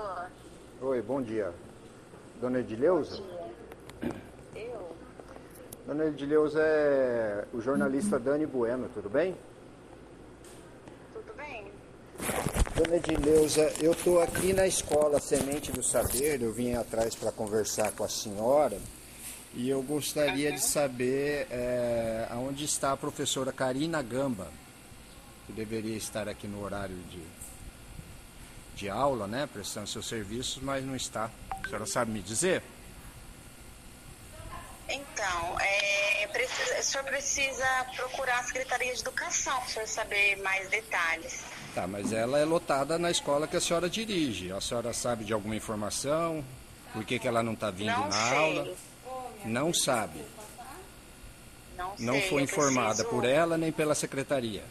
[0.00, 0.24] Alô?
[0.80, 1.52] Oi, bom dia.
[2.40, 3.20] Dona Edileuza?
[3.20, 3.50] Bom
[4.00, 4.14] dia.
[4.54, 4.96] Eu?
[5.86, 9.36] Dona Edileuza é o jornalista Dani Bueno, tudo bem?
[11.12, 11.70] Tudo bem?
[12.74, 17.92] Dona Edileuza, eu estou aqui na escola Semente do Saber, eu vim atrás para conversar
[17.92, 18.78] com a senhora
[19.52, 24.48] e eu gostaria de saber é, aonde está a professora Karina Gamba,
[25.46, 27.20] que deveria estar aqui no horário de,
[28.80, 31.30] de aula, né, prestando seus serviços, mas não está.
[31.50, 32.62] A senhora sabe me dizer?
[34.88, 40.36] Então, é, precisa, o senhor precisa procurar a Secretaria de Educação para o senhor saber
[40.42, 41.44] mais detalhes.
[41.74, 44.50] Tá, mas ela é lotada na escola que a senhora dirige.
[44.50, 46.42] A senhora sabe de alguma informação?
[46.94, 48.38] Por que, que ela não está vindo Não na sei.
[48.38, 48.74] aula?
[49.44, 50.24] Não sabe.
[51.76, 54.64] Não, Não sei, foi informada preciso- por ela nem pela secretaria.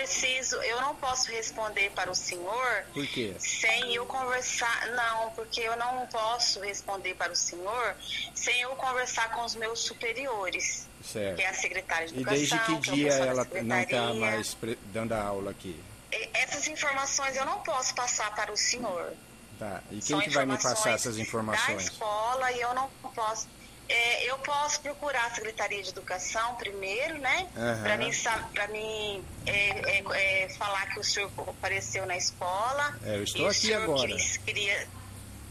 [0.00, 3.34] É, eu preciso, eu não posso responder para o senhor Por quê?
[3.38, 4.86] sem eu conversar.
[4.88, 7.94] Não, porque eu não posso responder para o senhor
[8.34, 11.36] sem eu conversar com os meus superiores, Certo.
[11.36, 12.38] que é a secretária de E educação.
[12.38, 14.56] desde que é dia pessoal da ela não está mais
[14.92, 15.78] dando a aula aqui?
[16.12, 19.12] E- Essas informações eu não posso passar para o senhor.
[19.58, 19.82] Tá.
[19.90, 21.82] E São quem que vai me passar essas Da informações?
[21.84, 23.46] escola e eu não posso.
[23.92, 27.48] É, eu posso procurar a Secretaria de Educação primeiro, né?
[27.56, 27.82] Aham.
[27.82, 28.10] Para mim,
[28.54, 32.96] pra mim é, é, é, falar que o senhor apareceu na escola.
[33.04, 34.16] É, eu estou e aqui agora.
[34.46, 34.88] queria,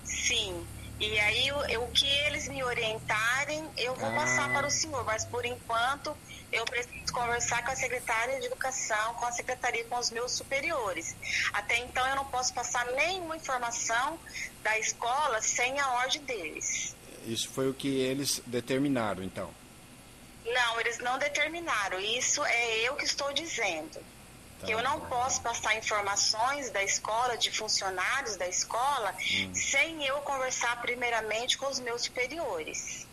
[0.06, 0.66] sim.
[1.00, 4.16] E aí, o, o que eles me orientarem, eu vou Ah.
[4.16, 5.04] passar para o senhor.
[5.06, 6.16] Mas, por enquanto,
[6.52, 11.16] eu preciso conversar com a secretária de Educação, com a secretaria, com os meus superiores.
[11.54, 14.20] Até então, eu não posso passar nenhuma informação
[14.62, 16.94] da escola sem a ordem deles.
[17.32, 19.50] Isso foi o que eles determinaram, então.
[20.46, 22.00] Não, eles não determinaram.
[22.00, 24.00] Isso é eu que estou dizendo.
[24.62, 25.06] Tá eu não bom.
[25.08, 29.52] posso passar informações da escola, de funcionários da escola, Hum.
[29.54, 33.08] sem eu conversar primeiramente com os meus superiores.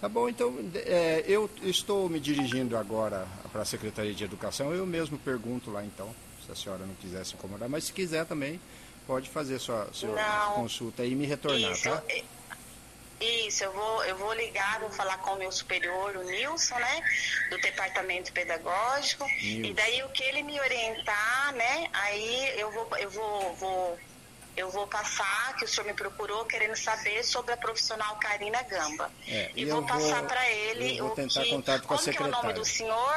[0.00, 4.74] Tá bom, então é, eu estou me dirigindo agora para a Secretaria de Educação.
[4.74, 7.68] Eu mesmo pergunto lá então, se a senhora não quiser se incomodar.
[7.70, 8.60] Mas se quiser também,
[9.06, 10.52] pode fazer sua, sua Não.
[10.56, 12.02] consulta e me retornar, Isso, tá?
[13.20, 16.76] É- isso, eu vou, eu vou ligar, vou falar com o meu superior, o Nilson,
[16.78, 17.02] né?
[17.50, 19.24] Do departamento pedagógico.
[19.24, 19.68] Nilson.
[19.70, 21.88] E daí o que ele me orientar, né?
[21.92, 23.98] Aí eu vou, eu vou, vou,
[24.56, 29.10] eu vou passar, que o senhor me procurou querendo saber sobre a profissional Karina Gamba.
[29.26, 31.98] É, e e vou passar para ele eu vou o tentar que, contato com a
[31.98, 32.54] como que é o nome secretária.
[32.60, 33.14] do senhor?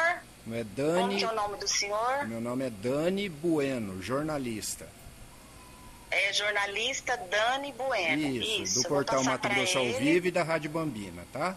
[0.49, 2.25] É Como Dani, que é o nome do senhor?
[2.27, 4.87] meu nome é Dani Bueno, jornalista.
[6.27, 8.21] É jornalista Dani Bueno.
[8.21, 9.85] Isso, do eu vou portal Mato Grosso ao.
[9.93, 11.55] Vivo e da Rádio Bambina, tá?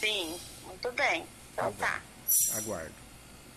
[0.00, 0.36] Sim,
[0.66, 1.24] muito bem.
[1.52, 1.78] Então bom.
[1.78, 2.02] tá.
[2.56, 2.92] Aguardo.